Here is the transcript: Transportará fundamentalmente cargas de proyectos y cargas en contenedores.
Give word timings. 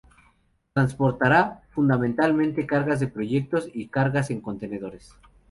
Transportará 0.73 1.61
fundamentalmente 1.69 2.65
cargas 2.65 2.99
de 2.99 3.07
proyectos 3.07 3.69
y 3.71 3.89
cargas 3.89 4.31
en 4.31 4.41
contenedores. 4.41 5.13